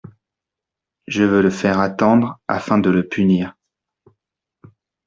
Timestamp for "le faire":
1.43-1.79